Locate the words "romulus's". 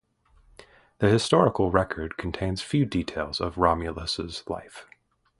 3.59-4.43